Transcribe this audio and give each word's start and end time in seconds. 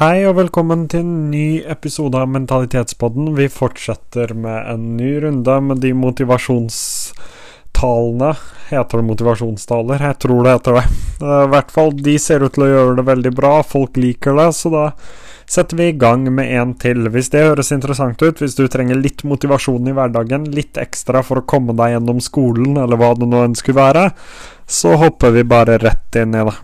Hei 0.00 0.22
og 0.24 0.38
velkommen 0.38 0.86
til 0.88 1.02
en 1.04 1.28
ny 1.28 1.60
episode 1.68 2.16
av 2.16 2.24
Mentalitetspodden. 2.32 3.36
Vi 3.36 3.52
fortsetter 3.52 4.32
med 4.32 4.64
en 4.72 4.96
ny 4.96 5.20
runde 5.20 5.60
med 5.60 5.76
de 5.82 5.92
motivasjonstalene. 5.92 8.30
Heter 8.70 8.96
det 8.96 9.04
motivasjonstaler? 9.10 10.00
Jeg 10.08 10.16
tror 10.24 10.40
det 10.46 10.54
heter 10.54 10.72
det. 10.78 10.84
Eh, 11.20 11.44
I 11.44 11.52
hvert 11.52 11.68
fall, 11.74 11.92
de 11.92 12.16
ser 12.16 12.40
ut 12.40 12.48
til 12.56 12.64
å 12.64 12.70
gjøre 12.70 12.96
det 12.96 13.04
veldig 13.10 13.32
bra. 13.42 13.60
Folk 13.60 14.00
liker 14.00 14.32
det, 14.40 14.48
så 14.56 14.72
da 14.72 14.96
setter 15.44 15.76
vi 15.82 15.84
i 15.90 15.98
gang 16.06 16.24
med 16.32 16.48
en 16.48 16.72
til. 16.80 17.04
Hvis 17.12 17.28
det 17.36 17.44
høres 17.50 17.68
interessant 17.76 18.16
ut, 18.24 18.40
hvis 18.40 18.56
du 18.56 18.64
trenger 18.72 18.96
litt 18.96 19.20
motivasjon 19.28 19.84
i 19.84 19.92
hverdagen, 20.00 20.48
litt 20.56 20.80
ekstra 20.80 21.20
for 21.20 21.36
å 21.42 21.44
komme 21.44 21.76
deg 21.76 21.92
gjennom 21.98 22.24
skolen, 22.24 22.80
eller 22.80 22.96
hva 22.96 23.12
det 23.20 23.28
nå 23.28 23.44
enn 23.44 23.52
skulle 23.52 23.84
være, 23.84 24.16
så 24.64 24.96
hopper 24.96 25.36
vi 25.36 25.44
bare 25.44 25.76
rett 25.84 26.08
inn 26.24 26.32
i 26.32 26.48
det. 26.48 26.56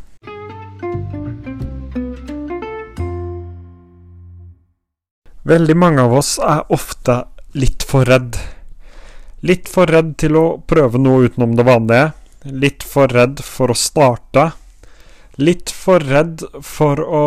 Veldig 5.46 5.76
mange 5.78 6.02
av 6.02 6.14
oss 6.18 6.36
er 6.42 6.64
ofte 6.74 7.20
litt 7.54 7.84
for 7.86 8.08
redd. 8.08 8.34
Litt 9.46 9.68
for 9.70 9.86
redd 9.86 10.16
til 10.18 10.34
å 10.34 10.46
prøve 10.66 10.98
noe 10.98 11.28
utenom 11.28 11.52
det 11.54 11.66
vanlige. 11.68 12.06
Litt 12.50 12.82
for 12.82 13.12
redd 13.14 13.38
for 13.46 13.70
å 13.70 13.76
starte. 13.78 14.48
Litt 15.38 15.70
for 15.70 16.02
redd 16.02 16.42
for 16.66 16.98
å 16.98 17.26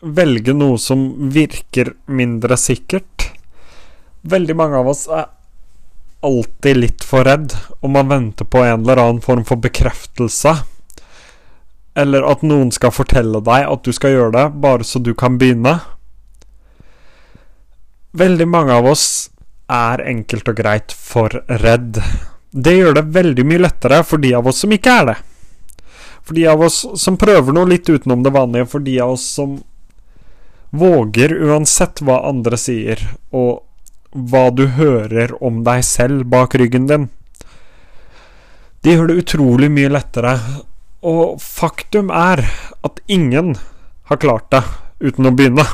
velge 0.00 0.52
noe 0.52 0.76
som 0.76 1.30
virker 1.32 1.94
mindre 2.12 2.58
sikkert. 2.60 3.30
Veldig 4.20 4.56
mange 4.60 4.82
av 4.82 4.90
oss 4.92 5.06
er 5.08 5.30
alltid 6.20 6.76
litt 6.76 7.06
for 7.08 7.24
redd, 7.24 7.54
og 7.80 7.94
man 7.94 8.10
venter 8.10 8.44
på 8.44 8.66
en 8.66 8.82
eller 8.82 9.00
annen 9.00 9.22
form 9.24 9.46
for 9.48 9.56
bekreftelse. 9.64 10.52
Eller 11.96 12.28
at 12.28 12.44
noen 12.44 12.68
skal 12.68 12.92
fortelle 12.92 13.40
deg 13.48 13.64
at 13.64 13.88
du 13.88 13.96
skal 13.96 14.12
gjøre 14.12 14.36
det, 14.36 14.46
bare 14.60 14.84
så 14.84 15.00
du 15.00 15.14
kan 15.16 15.40
begynne. 15.40 15.78
Veldig 18.12 18.46
mange 18.48 18.74
av 18.74 18.86
oss 18.90 19.30
er 19.70 20.02
enkelt 20.10 20.48
og 20.50 20.56
greit 20.58 20.92
for 20.92 21.30
redd. 21.62 22.00
Det 22.50 22.72
gjør 22.74 22.96
det 22.96 23.10
veldig 23.14 23.44
mye 23.46 23.62
lettere 23.62 24.00
for 24.02 24.18
de 24.18 24.32
av 24.34 24.48
oss 24.50 24.64
som 24.64 24.72
ikke 24.74 24.94
er 25.02 25.04
det. 25.12 25.18
For 26.26 26.34
de 26.34 26.46
av 26.50 26.62
oss 26.66 26.82
som 26.98 27.18
prøver 27.20 27.54
noe 27.54 27.70
litt 27.70 27.86
utenom 27.86 28.24
det 28.26 28.32
vanlige, 28.34 28.66
for 28.66 28.82
de 28.82 28.96
av 29.00 29.14
oss 29.14 29.26
som 29.38 29.60
våger 30.70 31.36
uansett 31.38 32.02
hva 32.02 32.20
andre 32.26 32.58
sier, 32.58 32.98
og 33.30 33.62
hva 34.10 34.48
du 34.50 34.66
hører 34.74 35.36
om 35.42 35.62
deg 35.66 35.84
selv 35.86 36.26
bak 36.30 36.56
ryggen 36.58 36.88
din. 36.90 37.06
De 38.82 38.96
gjør 38.96 39.10
det 39.10 39.20
utrolig 39.22 39.70
mye 39.70 39.92
lettere, 39.92 40.34
og 41.06 41.38
faktum 41.42 42.10
er 42.10 42.42
at 42.82 42.98
ingen 43.06 43.54
har 44.10 44.18
klart 44.18 44.50
det 44.50 44.64
uten 44.98 45.30
å 45.30 45.34
begynne. 45.34 45.66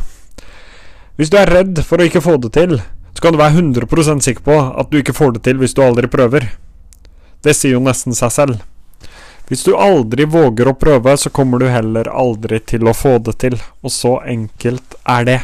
Hvis 1.16 1.32
du 1.32 1.38
er 1.40 1.48
redd 1.48 1.80
for 1.80 2.00
å 2.00 2.06
ikke 2.06 2.20
få 2.24 2.36
det 2.44 2.52
til, 2.56 2.76
så 3.16 3.24
kan 3.24 3.32
du 3.32 3.40
være 3.40 3.56
100% 3.62 4.24
sikker 4.24 4.44
på 4.44 4.56
at 4.60 4.90
du 4.92 4.98
ikke 5.00 5.16
får 5.16 5.36
det 5.36 5.46
til 5.46 5.60
hvis 5.62 5.72
du 5.76 5.80
aldri 5.80 6.10
prøver. 6.12 6.50
Det 7.40 7.54
sier 7.56 7.76
jo 7.76 7.84
nesten 7.84 8.16
seg 8.16 8.32
selv. 8.34 8.64
Hvis 9.48 9.62
du 9.64 9.76
aldri 9.78 10.26
våger 10.26 10.68
å 10.68 10.74
prøve, 10.76 11.14
så 11.16 11.30
kommer 11.30 11.62
du 11.62 11.68
heller 11.70 12.10
aldri 12.10 12.58
til 12.66 12.88
å 12.90 12.94
få 12.96 13.16
det 13.22 13.36
til. 13.44 13.54
Og 13.86 13.94
så 13.94 14.16
enkelt 14.26 14.96
er 15.06 15.28
det. 15.28 15.38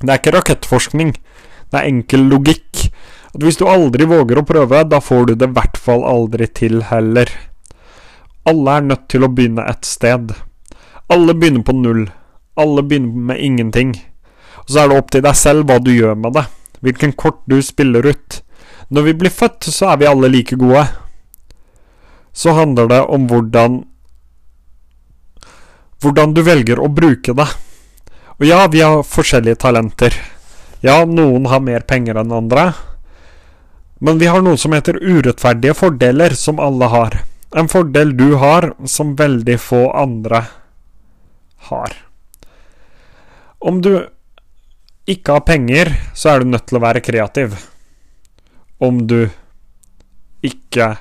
Det 0.00 0.08
er 0.08 0.20
ikke 0.22 0.34
rakettforskning. 0.38 1.12
Det 1.68 1.80
er 1.80 1.90
enkel 1.90 2.28
logikk. 2.30 2.86
At 3.34 3.42
hvis 3.42 3.58
du 3.58 3.66
aldri 3.66 4.06
våger 4.06 4.38
å 4.38 4.46
prøve, 4.46 4.84
da 4.86 5.02
får 5.02 5.28
du 5.28 5.34
det 5.34 5.50
i 5.50 5.56
hvert 5.58 5.76
fall 5.76 6.06
aldri 6.06 6.46
til 6.46 6.84
heller. 6.88 7.28
Alle 8.46 8.78
er 8.78 8.88
nødt 8.88 9.08
til 9.10 9.26
å 9.26 9.32
begynne 9.32 9.66
et 9.68 9.84
sted. 9.88 10.32
Alle 11.10 11.34
begynner 11.34 11.66
på 11.66 11.74
null. 11.76 12.06
Alle 12.56 12.86
begynner 12.86 13.32
med 13.32 13.42
ingenting. 13.42 13.96
Og 14.64 14.72
så 14.72 14.80
er 14.80 14.90
det 14.90 14.98
opp 14.98 15.10
til 15.12 15.24
deg 15.24 15.36
selv 15.36 15.68
hva 15.68 15.78
du 15.82 15.92
gjør 15.92 16.16
med 16.18 16.36
det. 16.38 16.44
Hvilken 16.84 17.12
kort 17.16 17.42
du 17.48 17.60
spiller 17.62 18.06
ut. 18.06 18.40
Når 18.88 19.08
vi 19.08 19.16
blir 19.20 19.32
født, 19.32 19.68
så 19.72 19.92
er 19.92 20.00
vi 20.00 20.08
alle 20.08 20.30
like 20.32 20.56
gode. 20.60 20.86
Så 22.32 22.52
handler 22.56 22.88
det 22.90 23.02
om 23.02 23.28
hvordan 23.30 23.84
Hvordan 26.04 26.34
du 26.36 26.42
velger 26.44 26.76
å 26.84 26.90
bruke 26.92 27.32
det. 27.32 27.46
Og 28.36 28.42
ja, 28.44 28.66
vi 28.68 28.82
har 28.84 29.06
forskjellige 29.08 29.62
talenter. 29.62 30.12
Ja, 30.84 30.98
noen 31.08 31.46
har 31.48 31.62
mer 31.64 31.86
penger 31.88 32.18
enn 32.20 32.34
andre. 32.34 32.74
Men 34.04 34.18
vi 34.20 34.28
har 34.28 34.42
noe 34.44 34.58
som 34.60 34.74
heter 34.76 34.98
urettferdige 35.00 35.72
fordeler, 35.78 36.34
som 36.36 36.60
alle 36.60 36.90
har. 36.92 37.16
En 37.56 37.70
fordel 37.72 38.12
du 38.18 38.34
har, 38.42 38.74
som 38.84 39.14
veldig 39.16 39.56
få 39.62 39.86
andre 39.96 40.42
har. 41.70 41.94
Om 43.64 43.80
du 43.80 43.94
ikke 45.10 45.36
har 45.36 45.44
penger, 45.44 45.90
så 46.16 46.32
er 46.32 46.42
du 46.42 46.52
nødt 46.52 46.66
til 46.68 46.78
å 46.78 46.84
være 46.84 47.02
kreativ. 47.04 47.56
Om 48.80 49.02
du 49.08 49.18
ikke 50.44 50.94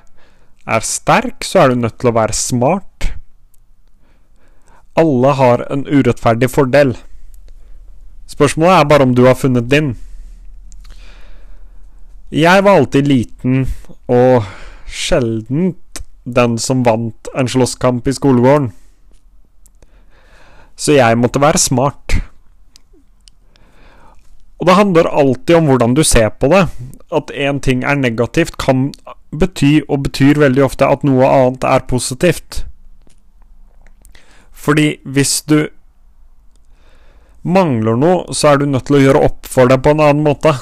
er 0.64 0.88
sterk, 0.88 1.44
så 1.48 1.64
er 1.64 1.72
du 1.72 1.84
nødt 1.84 1.98
til 2.00 2.12
å 2.12 2.16
være 2.16 2.36
smart. 2.36 3.10
Alle 5.00 5.34
har 5.40 5.66
en 5.74 5.86
urettferdig 5.88 6.52
fordel. 6.52 6.94
Spørsmålet 8.30 8.76
er 8.80 8.90
bare 8.92 9.08
om 9.08 9.16
du 9.16 9.24
har 9.28 9.40
funnet 9.40 9.70
din. 9.72 9.94
Jeg 12.34 12.64
var 12.66 12.80
alltid 12.80 13.08
liten 13.08 13.66
og 14.10 14.46
sjeldent 14.90 16.02
den 16.24 16.56
som 16.62 16.84
vant 16.86 17.30
en 17.38 17.50
slåsskamp 17.50 18.08
i 18.08 18.16
skolegården. 18.16 18.72
Så 20.76 20.96
jeg 20.98 21.20
måtte 21.20 21.42
være 21.44 21.62
smart. 21.62 22.16
Og 24.64 24.68
det 24.70 24.78
handler 24.78 25.10
alltid 25.12 25.58
om 25.58 25.66
hvordan 25.68 25.94
du 25.94 26.06
ser 26.08 26.30
på 26.40 26.48
det. 26.48 26.62
At 27.12 27.32
én 27.36 27.58
ting 27.60 27.82
er 27.84 27.98
negativt, 28.00 28.56
kan 28.56 28.94
bety, 29.36 29.82
og 29.92 30.06
betyr 30.06 30.38
veldig 30.40 30.62
ofte, 30.64 30.88
at 30.88 31.02
noe 31.04 31.28
annet 31.28 31.66
er 31.68 31.82
positivt. 31.90 32.62
Fordi 34.56 35.02
hvis 35.04 35.42
du 35.52 35.58
mangler 37.44 38.00
noe, 38.00 38.32
så 38.32 38.54
er 38.54 38.62
du 38.62 38.70
nødt 38.72 38.88
til 38.88 39.02
å 39.02 39.02
gjøre 39.02 39.24
opp 39.28 39.50
for 39.52 39.68
det 39.68 39.82
på 39.84 39.92
en 39.92 40.04
annen 40.06 40.24
måte. 40.24 40.54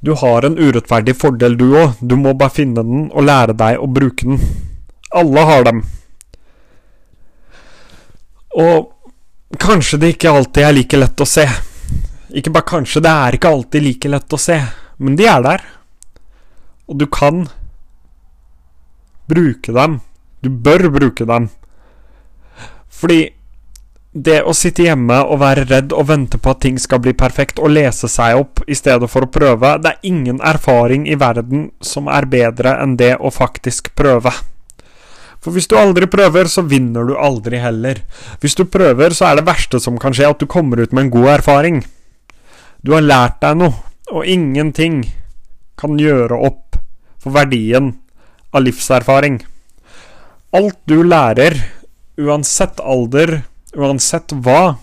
Du 0.00 0.14
har 0.16 0.48
en 0.48 0.56
urettferdig 0.56 1.12
fordel, 1.20 1.58
du 1.60 1.74
òg. 1.76 2.00
Du 2.00 2.14
må 2.16 2.32
bare 2.32 2.54
finne 2.54 2.86
den 2.86 3.10
og 3.12 3.26
lære 3.28 3.52
deg 3.60 3.82
å 3.84 3.90
bruke 3.98 4.30
den. 4.30 4.40
Alle 5.12 5.44
har 5.44 5.68
dem. 5.68 5.84
Og 8.56 9.60
kanskje 9.60 10.00
det 10.00 10.14
ikke 10.16 10.32
alltid 10.32 10.70
er 10.70 10.74
like 10.78 11.02
lett 11.04 11.20
å 11.20 11.28
se. 11.28 11.46
Ikke 12.32 12.52
bare 12.52 12.68
kanskje, 12.68 13.02
det 13.04 13.12
er 13.12 13.36
ikke 13.36 13.50
alltid 13.52 13.84
like 13.84 14.08
lett 14.12 14.32
å 14.32 14.40
se, 14.40 14.56
men 15.04 15.18
de 15.18 15.26
er 15.28 15.42
der. 15.44 15.64
Og 16.88 16.96
du 17.00 17.06
kan 17.12 17.44
bruke 19.28 19.74
dem. 19.76 20.00
Du 20.40 20.48
bør 20.50 20.88
bruke 20.92 21.26
dem. 21.28 21.50
Fordi 22.88 23.22
det 24.12 24.42
å 24.44 24.52
sitte 24.52 24.84
hjemme 24.84 25.22
og 25.24 25.40
være 25.40 25.64
redd 25.70 25.92
og 25.96 26.10
vente 26.10 26.36
på 26.36 26.52
at 26.52 26.60
ting 26.64 26.78
skal 26.80 27.00
bli 27.04 27.14
perfekt, 27.16 27.60
og 27.60 27.72
lese 27.72 28.10
seg 28.12 28.36
opp 28.42 28.60
i 28.68 28.76
stedet 28.76 29.08
for 29.08 29.24
å 29.24 29.32
prøve, 29.32 29.78
det 29.80 29.94
er 29.94 30.08
ingen 30.08 30.40
erfaring 30.44 31.06
i 31.08 31.16
verden 31.20 31.70
som 31.80 32.10
er 32.12 32.28
bedre 32.28 32.76
enn 32.82 32.98
det 33.00 33.14
å 33.16 33.32
faktisk 33.32 33.94
prøve. 33.96 34.34
For 35.42 35.50
hvis 35.56 35.66
du 35.66 35.74
aldri 35.80 36.06
prøver, 36.06 36.46
så 36.46 36.62
vinner 36.62 37.08
du 37.08 37.16
aldri 37.18 37.58
heller. 37.58 38.04
Hvis 38.44 38.54
du 38.54 38.62
prøver, 38.68 39.16
så 39.16 39.30
er 39.30 39.40
det 39.40 39.48
verste 39.48 39.80
som 39.82 39.98
kan 39.98 40.14
skje, 40.14 40.28
at 40.28 40.38
du 40.38 40.46
kommer 40.46 40.84
ut 40.84 40.92
med 40.92 41.08
en 41.08 41.14
god 41.16 41.32
erfaring. 41.40 41.82
Du 42.82 42.90
har 42.96 43.04
lært 43.06 43.38
deg 43.42 43.60
noe, 43.60 43.74
og 44.10 44.26
ingenting 44.26 45.04
kan 45.78 45.94
gjøre 46.02 46.34
opp 46.34 46.78
for 47.22 47.34
verdien 47.36 47.92
av 48.50 48.64
livserfaring. 48.64 49.36
Alt 50.52 50.80
du 50.90 50.98
lærer, 51.06 51.54
uansett 52.18 52.82
alder, 52.82 53.44
uansett 53.78 54.34
hva, 54.34 54.74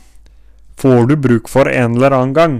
får 0.79 1.09
du 1.09 1.15
bruk 1.19 1.51
for 1.51 1.67
en 1.67 1.97
eller 1.97 2.15
annen 2.15 2.37
gang. 2.37 2.55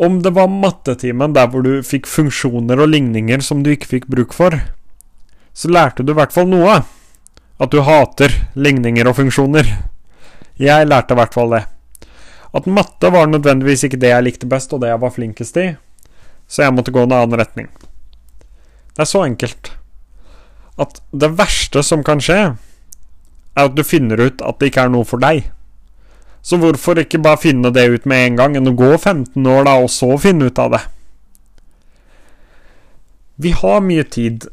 Om 0.00 0.22
det 0.24 0.32
var 0.32 0.48
mattetimen 0.48 1.36
der 1.36 1.50
hvor 1.52 1.60
du 1.60 1.82
fikk 1.84 2.08
funksjoner 2.08 2.80
og 2.80 2.88
ligninger 2.94 3.44
som 3.44 3.60
du 3.60 3.74
ikke 3.74 3.90
fikk 3.90 4.06
bruk 4.08 4.32
for, 4.32 4.56
så 5.52 5.68
lærte 5.68 6.00
du 6.00 6.14
i 6.14 6.16
hvert 6.16 6.32
fall 6.32 6.48
noe. 6.48 6.78
At 7.60 7.76
du 7.76 7.82
hater 7.84 8.32
ligninger 8.56 9.04
og 9.04 9.18
funksjoner. 9.20 9.68
Jeg 10.56 10.88
lærte 10.88 11.12
i 11.12 11.20
hvert 11.20 11.36
fall 11.36 11.52
det. 11.58 11.62
At 12.56 12.66
matte 12.66 13.12
var 13.14 13.28
nødvendigvis 13.30 13.84
ikke 13.86 14.00
det 14.00 14.10
jeg 14.10 14.26
likte 14.26 14.48
best, 14.50 14.72
og 14.74 14.82
det 14.82 14.90
jeg 14.90 15.00
var 15.02 15.14
flinkest 15.14 15.60
i, 15.62 15.68
så 16.50 16.64
jeg 16.66 16.74
måtte 16.74 16.94
gå 16.94 17.04
en 17.06 17.14
annen 17.14 17.38
retning. 17.38 17.68
Det 18.96 19.04
er 19.04 19.10
så 19.10 19.22
enkelt. 19.22 19.72
At 20.80 20.98
det 21.12 21.30
verste 21.38 21.82
som 21.86 22.02
kan 22.06 22.22
skje, 22.24 22.40
er 23.54 23.68
at 23.68 23.76
du 23.76 23.84
finner 23.86 24.18
ut 24.18 24.42
at 24.42 24.58
det 24.58 24.70
ikke 24.70 24.86
er 24.86 24.94
noe 24.94 25.06
for 25.06 25.22
deg. 25.22 25.44
Så 26.42 26.56
hvorfor 26.56 26.98
ikke 26.98 27.20
bare 27.22 27.40
finne 27.40 27.70
det 27.74 27.86
ut 27.92 28.06
med 28.08 28.26
en 28.26 28.38
gang, 28.40 28.56
enn 28.56 28.70
å 28.70 28.76
gå 28.76 28.94
15 28.96 29.46
år 29.46 29.66
da, 29.68 29.76
og 29.82 29.92
så 29.92 30.16
finne 30.18 30.48
ut 30.48 30.58
av 30.58 30.72
det? 30.74 30.82
Vi 33.40 33.52
har 33.56 33.84
mye 33.84 34.04
tid. 34.04 34.48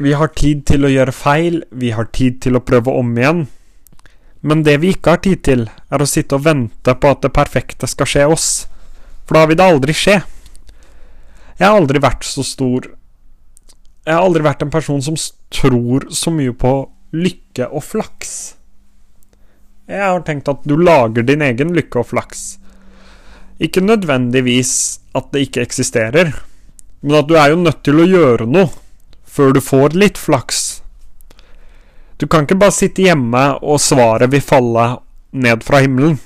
Vi 0.00 0.12
har 0.16 0.30
tid 0.36 0.62
til 0.68 0.86
å 0.86 0.92
gjøre 0.92 1.12
feil, 1.12 1.62
vi 1.70 1.90
har 1.96 2.08
tid 2.12 2.38
til 2.44 2.56
å 2.56 2.64
prøve 2.64 2.92
om 2.96 3.10
igjen. 3.18 3.42
Men 4.40 4.62
det 4.64 4.78
vi 4.80 4.94
ikke 4.94 5.14
har 5.16 5.22
tid 5.24 5.42
til, 5.44 5.66
er 5.68 6.00
å 6.00 6.08
sitte 6.08 6.38
og 6.38 6.46
vente 6.46 6.94
på 6.96 7.10
at 7.12 7.24
det 7.24 7.32
perfekte 7.36 7.88
skal 7.90 8.08
skje 8.08 8.28
oss. 8.32 8.48
For 9.28 9.36
da 9.36 9.44
vil 9.48 9.58
det 9.60 9.66
aldri 9.66 9.96
skje. 9.96 10.16
Jeg 11.60 11.66
har 11.68 11.76
aldri 11.76 12.00
vært 12.00 12.24
så 12.24 12.40
stor 12.46 12.86
Jeg 14.06 14.16
har 14.16 14.24
aldri 14.24 14.40
vært 14.42 14.62
en 14.64 14.72
person 14.72 15.02
som 15.04 15.16
tror 15.52 16.06
så 16.16 16.32
mye 16.32 16.54
på 16.56 16.72
lykke 17.12 17.66
og 17.68 17.84
flaks. 17.84 18.32
Jeg 19.90 20.00
har 20.00 20.22
tenkt 20.24 20.48
at 20.48 20.64
du 20.64 20.76
lager 20.78 21.26
din 21.26 21.42
egen 21.44 21.74
lykke 21.76 22.00
og 22.00 22.08
flaks. 22.14 22.44
Ikke 23.60 23.82
nødvendigvis 23.84 24.72
at 25.18 25.28
det 25.34 25.44
ikke 25.48 25.66
eksisterer, 25.66 26.32
men 27.02 27.18
at 27.18 27.28
du 27.28 27.36
er 27.36 27.52
jo 27.52 27.60
nødt 27.60 27.82
til 27.84 28.00
å 28.00 28.08
gjøre 28.08 28.46
noe 28.48 28.70
før 29.28 29.52
du 29.54 29.60
får 29.60 29.98
litt 29.98 30.18
flaks. 30.18 30.69
Du 32.20 32.26
kan 32.28 32.44
ikke 32.44 32.58
bare 32.60 32.76
sitte 32.76 33.06
hjemme 33.06 33.44
og 33.64 33.80
svaret 33.80 34.28
vil 34.28 34.42
falle 34.44 34.90
ned 35.32 35.62
fra 35.64 35.80
himmelen. 35.80 36.18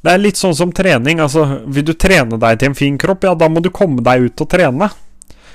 Det 0.00 0.10
er 0.10 0.18
litt 0.18 0.40
sånn 0.40 0.56
som 0.56 0.72
trening. 0.74 1.20
altså 1.20 1.60
Vil 1.66 1.86
du 1.86 1.92
trene 1.94 2.40
deg 2.40 2.58
til 2.58 2.72
en 2.72 2.74
fin 2.74 2.98
kropp, 2.98 3.28
ja, 3.28 3.36
da 3.38 3.46
må 3.48 3.62
du 3.62 3.70
komme 3.70 4.02
deg 4.02 4.26
ut 4.26 4.42
og 4.42 4.50
trene. 4.50 4.90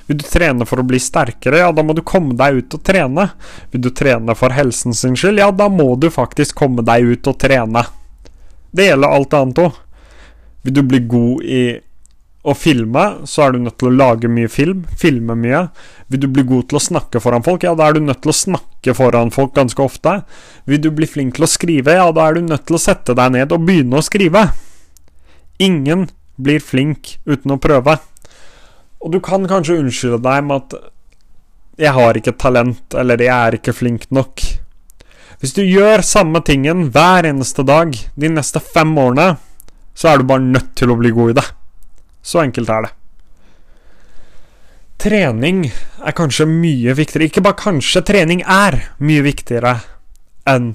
Vil 0.06 0.20
du 0.22 0.24
trene 0.24 0.64
for 0.64 0.80
å 0.80 0.86
bli 0.86 1.00
sterkere, 1.02 1.60
ja, 1.60 1.72
da 1.74 1.82
må 1.82 1.92
du 1.92 2.00
komme 2.06 2.36
deg 2.38 2.62
ut 2.62 2.76
og 2.78 2.84
trene. 2.86 3.26
Vil 3.72 3.82
du 3.82 3.90
trene 3.90 4.36
for 4.38 4.54
helsen 4.54 4.94
sin 4.94 5.18
skyld, 5.18 5.42
ja, 5.42 5.50
da 5.50 5.68
må 5.68 5.90
du 5.98 6.08
faktisk 6.14 6.56
komme 6.56 6.86
deg 6.86 7.10
ut 7.10 7.28
og 7.28 7.36
trene. 7.42 7.82
Det 8.70 8.86
gjelder 8.86 9.18
alt 9.18 9.36
annet 9.36 9.60
òg. 9.66 9.82
Vil 10.62 10.78
du 10.78 10.82
bli 10.86 11.02
god 11.10 11.44
i 11.44 11.60
å 12.46 12.54
filme, 12.54 13.04
så 13.26 13.46
er 13.46 13.54
du 13.54 13.64
nødt 13.64 13.74
til 13.80 13.88
å 13.90 13.96
lage 13.96 14.28
mye 14.30 14.48
film, 14.50 14.84
filme 14.98 15.34
mye. 15.38 15.64
Vil 16.12 16.22
du 16.22 16.28
bli 16.30 16.44
god 16.46 16.68
til 16.70 16.78
å 16.78 16.84
snakke 16.84 17.22
foran 17.22 17.42
folk, 17.46 17.66
ja, 17.66 17.74
da 17.74 17.88
er 17.88 17.96
du 17.96 18.04
nødt 18.06 18.20
til 18.22 18.30
å 18.30 18.36
snakke 18.38 18.94
foran 18.94 19.32
folk 19.34 19.56
ganske 19.56 19.82
ofte. 19.82 20.20
Vil 20.70 20.82
du 20.84 20.92
bli 20.94 21.08
flink 21.10 21.34
til 21.36 21.46
å 21.46 21.50
skrive, 21.50 21.96
ja, 21.98 22.06
da 22.14 22.28
er 22.28 22.38
du 22.38 22.46
nødt 22.46 22.68
til 22.68 22.78
å 22.78 22.82
sette 22.82 23.16
deg 23.18 23.34
ned 23.34 23.54
og 23.54 23.66
begynne 23.66 23.98
å 23.98 24.04
skrive. 24.06 24.44
Ingen 25.58 26.06
blir 26.38 26.62
flink 26.62 27.16
uten 27.26 27.56
å 27.56 27.58
prøve. 27.58 27.96
Og 29.02 29.10
du 29.12 29.18
kan 29.24 29.48
kanskje 29.50 29.80
unnskylde 29.80 30.22
deg 30.22 30.46
med 30.46 30.56
at 30.62 30.92
'jeg 31.76 31.92
har 31.92 32.14
ikke 32.14 32.38
talent', 32.38 32.94
eller 32.94 33.16
'jeg 33.16 33.46
er 33.46 33.52
ikke 33.58 33.74
flink 33.74 34.06
nok'. 34.10 34.58
Hvis 35.40 35.52
du 35.52 35.62
gjør 35.62 36.00
samme 36.02 36.40
tingen 36.44 36.90
hver 36.90 37.26
eneste 37.26 37.66
dag 37.66 37.92
de 37.92 38.28
neste 38.28 38.60
fem 38.60 38.94
årene, 38.96 39.36
så 39.94 40.08
er 40.08 40.18
du 40.18 40.24
bare 40.24 40.40
nødt 40.40 40.74
til 40.76 40.88
å 40.88 40.96
bli 40.96 41.10
god 41.10 41.30
i 41.30 41.40
det. 41.40 41.44
Så 42.26 42.42
enkelt 42.42 42.70
er 42.72 42.86
det. 42.86 42.92
Trening 45.06 45.66
er 45.68 46.16
kanskje 46.16 46.48
mye 46.50 46.96
viktigere. 46.96 47.28
Ikke 47.28 47.44
bare 47.44 47.60
kanskje, 47.60 48.02
trening 48.02 48.42
er 48.42 48.80
mye 48.98 49.22
viktigere 49.22 49.76
enn 50.48 50.72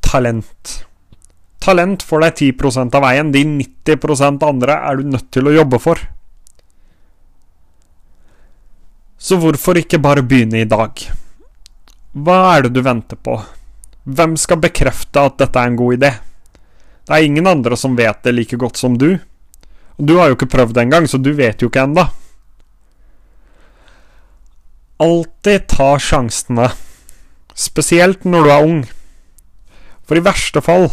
talent. 0.00 0.78
Talent 1.60 2.04
får 2.06 2.22
deg 2.22 2.42
10% 2.54 2.96
av 2.96 3.04
veien. 3.04 3.32
De 3.34 3.42
90% 3.44 4.46
andre 4.46 4.78
er 4.88 5.00
du 5.00 5.10
nødt 5.10 5.28
til 5.34 5.50
å 5.50 5.56
jobbe 5.58 5.82
for. 5.82 6.00
Så 9.18 9.40
hvorfor 9.42 9.80
ikke 9.80 10.00
bare 10.00 10.22
begynne 10.22 10.62
i 10.62 10.68
dag? 10.70 11.02
Hva 12.16 12.36
er 12.54 12.66
det 12.66 12.76
du 12.76 12.84
venter 12.86 13.18
på? 13.18 13.40
Hvem 14.06 14.36
skal 14.38 14.62
bekrefte 14.62 15.24
at 15.26 15.40
dette 15.42 15.58
er 15.58 15.72
en 15.72 15.78
god 15.80 15.96
idé? 15.98 16.12
Det 17.06 17.16
er 17.16 17.26
ingen 17.26 17.48
andre 17.50 17.76
som 17.76 17.96
vet 17.98 18.22
det 18.22 18.36
like 18.36 18.56
godt 18.60 18.78
som 18.78 18.94
du. 18.96 19.16
Du 19.96 20.18
har 20.18 20.28
jo 20.28 20.36
ikke 20.36 20.50
prøvd 20.52 20.74
det 20.76 20.82
engang, 20.84 21.08
så 21.08 21.16
du 21.16 21.32
vet 21.32 21.62
jo 21.62 21.70
ikke 21.70 21.86
ennå. 21.86 22.04
Alltid 25.00 25.66
ta 25.72 25.94
sjansene, 26.00 26.70
spesielt 27.56 28.24
når 28.28 28.44
du 28.44 28.52
er 28.52 28.68
ung. 28.68 28.82
For 30.06 30.16
i 30.16 30.24
verste 30.24 30.62
fall 30.64 30.90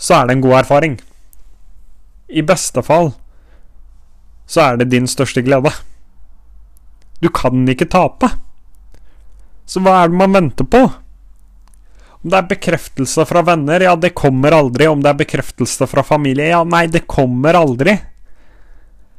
så 0.00 0.18
er 0.18 0.28
det 0.28 0.36
en 0.36 0.44
god 0.44 0.58
erfaring. 0.62 0.96
I 2.32 2.44
beste 2.44 2.82
fall 2.84 3.12
så 4.48 4.64
er 4.64 4.80
det 4.80 4.90
din 4.92 5.08
største 5.08 5.44
glede. 5.44 5.70
Du 7.22 7.28
kan 7.32 7.68
ikke 7.68 7.88
tape. 7.92 8.32
Så 9.68 9.80
hva 9.84 10.02
er 10.02 10.10
det 10.10 10.18
man 10.18 10.34
venter 10.34 10.66
på? 10.66 10.82
Om 12.22 12.30
det 12.30 12.38
er 12.38 12.48
bekreftelse 12.50 13.24
fra 13.26 13.42
venner, 13.46 13.82
ja, 13.82 13.92
det 13.96 14.14
kommer 14.18 14.54
aldri. 14.54 14.88
Om 14.90 15.02
det 15.04 15.12
er 15.12 15.20
bekreftelse 15.20 15.86
fra 15.90 16.04
familie, 16.06 16.50
ja, 16.52 16.62
nei, 16.64 16.86
det 16.90 17.04
kommer 17.10 17.58
aldri. 17.58 17.96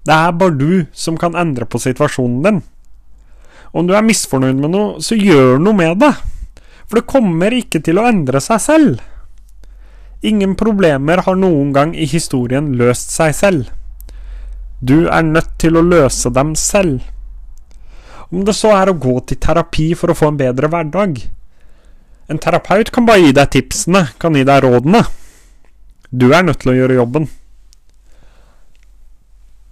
Det 0.04 0.16
er 0.16 0.36
bare 0.36 0.58
du 0.60 0.86
som 0.92 1.18
kan 1.20 1.36
endre 1.40 1.66
på 1.66 1.80
situasjonen 1.80 2.44
din. 2.44 2.62
Om 3.74 3.88
du 3.88 3.96
er 3.96 4.06
misfornøyd 4.06 4.60
med 4.60 4.74
noe, 4.76 5.02
så 5.02 5.16
gjør 5.18 5.58
noe 5.64 5.78
med 5.78 6.02
det. 6.04 6.12
For 6.86 7.00
det 7.00 7.10
kommer 7.10 7.56
ikke 7.56 7.82
til 7.82 7.98
å 7.98 8.06
endre 8.10 8.42
seg 8.44 8.60
selv. 8.62 9.00
Ingen 10.24 10.54
problemer 10.60 11.24
har 11.26 11.40
noen 11.40 11.72
gang 11.76 11.96
i 11.96 12.06
historien 12.08 12.74
løst 12.80 13.12
seg 13.16 13.34
selv. 13.36 13.72
Du 14.84 15.08
er 15.08 15.24
nødt 15.24 15.56
til 15.60 15.80
å 15.80 15.84
løse 15.84 16.32
dem 16.36 16.54
selv. 16.60 17.02
Om 18.30 18.44
det 18.48 18.56
så 18.58 18.72
er 18.76 18.92
å 18.92 18.98
gå 18.98 19.18
til 19.28 19.40
terapi 19.40 19.92
for 19.98 20.12
å 20.12 20.18
få 20.18 20.32
en 20.32 20.40
bedre 20.40 20.70
hverdag. 20.72 21.20
En 22.32 22.40
terapeut 22.40 22.92
kan 22.92 23.08
bare 23.08 23.24
gi 23.24 23.36
deg 23.36 23.52
tipsene, 23.56 24.06
kan 24.20 24.36
gi 24.36 24.44
deg 24.48 24.64
rådene. 24.64 25.04
Du 26.12 26.30
er 26.32 26.46
nødt 26.46 26.62
til 26.64 26.74
å 26.74 26.78
gjøre 26.78 27.00
jobben. 27.00 27.28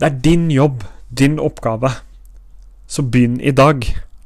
Det 0.02 0.08
er 0.08 0.22
din 0.26 0.48
jobb, 0.52 0.84
din 1.14 1.36
oppgave. 1.40 1.90
Så 2.88 3.04
begynn 3.06 3.36
i 3.38 3.52
dag. 3.54 3.84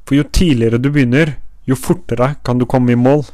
For 0.08 0.16
jo 0.16 0.22
tidligere 0.24 0.78
du 0.80 0.88
begynner, 0.88 1.34
jo 1.68 1.76
fortere 1.76 2.30
kan 2.44 2.56
du 2.56 2.64
komme 2.64 2.94
i 2.94 2.96
mål. 2.96 3.26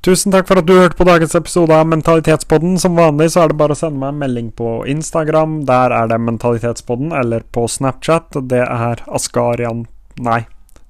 Tusen 0.00 0.32
takk 0.32 0.48
for 0.48 0.62
at 0.62 0.64
du 0.64 0.72
hørte 0.78 0.96
på 0.96 1.04
dagens 1.04 1.36
episode 1.36 1.76
av 1.76 1.92
Mentalitetspodden. 1.92 2.80
Som 2.80 2.96
vanlig 2.96 3.34
så 3.34 3.44
er 3.44 3.52
det 3.52 3.60
bare 3.60 3.76
å 3.76 3.82
sende 3.82 4.00
meg 4.00 4.14
en 4.14 4.24
melding 4.24 4.50
på 4.56 4.80
Instagram. 4.88 5.60
Der 5.68 5.92
er 5.92 6.08
det 6.08 6.22
Mentalitetspodden. 6.24 7.12
Eller 7.20 7.44
på 7.52 7.68
Snapchat. 7.68 8.32
Det 8.48 8.64
er 8.64 9.04
Askarian 9.04 9.84
Nei, 10.24 10.46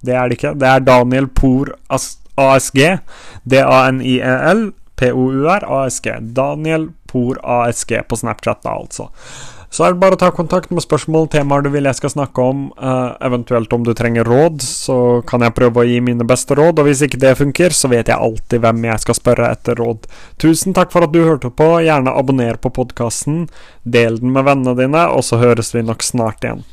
det 0.06 0.14
er 0.14 0.30
det 0.30 0.38
ikke. 0.38 0.54
Det 0.62 0.72
er 0.76 0.88
Daniel 0.94 1.26
Por 1.26 1.74
ASG. 1.90 2.82
D-A-N-I-E-L. 3.50 4.68
P-O-U-R 4.96 5.66
ASG. 5.82 6.08
Daniel 6.36 6.90
Por 7.06 7.38
ASG 7.42 8.00
på 8.08 8.16
Snapchat, 8.16 8.62
da, 8.64 8.78
altså. 8.80 9.10
Så 9.70 9.84
er 9.84 9.92
det 9.92 10.00
bare 10.00 10.16
å 10.16 10.20
ta 10.20 10.30
kontakt 10.32 10.70
med 10.72 10.84
spørsmål, 10.84 11.26
temaer 11.32 11.64
du 11.64 11.68
vil 11.74 11.88
jeg 11.88 11.98
skal 11.98 12.12
snakke 12.12 12.44
om, 12.52 12.60
uh, 12.78 13.16
eventuelt 13.26 13.72
om 13.74 13.82
du 13.84 13.90
trenger 13.98 14.24
råd, 14.24 14.62
så 14.62 14.96
kan 15.28 15.42
jeg 15.44 15.56
prøve 15.58 15.82
å 15.82 15.86
gi 15.88 15.98
mine 16.04 16.24
beste 16.28 16.56
råd, 16.56 16.80
og 16.80 16.88
hvis 16.88 17.02
ikke 17.04 17.20
det 17.20 17.34
funker, 17.40 17.74
så 17.76 17.90
vet 17.92 18.08
jeg 18.08 18.16
alltid 18.16 18.62
hvem 18.62 18.86
jeg 18.88 19.02
skal 19.02 19.18
spørre 19.18 19.50
etter 19.52 19.76
råd. 19.82 20.06
Tusen 20.40 20.76
takk 20.76 20.94
for 20.94 21.04
at 21.04 21.12
du 21.12 21.20
hørte 21.26 21.50
på, 21.50 21.68
gjerne 21.84 22.14
abonner 22.14 22.56
på 22.62 22.72
podkasten, 22.78 23.48
del 23.82 24.20
den 24.22 24.32
med 24.36 24.46
vennene 24.48 24.78
dine, 24.78 25.04
og 25.12 25.26
så 25.26 25.42
høres 25.42 25.74
vi 25.74 25.84
nok 25.84 26.06
snart 26.06 26.46
igjen. 26.46 26.64